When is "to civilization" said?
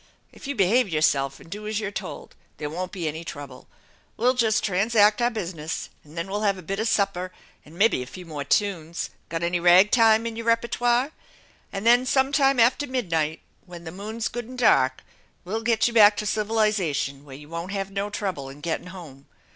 16.17-17.23